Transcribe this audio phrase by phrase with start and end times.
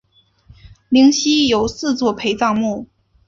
[0.89, 2.87] 灵犀有四座陪葬墓。